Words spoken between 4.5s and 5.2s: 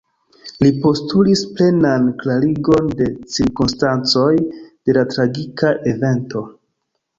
de la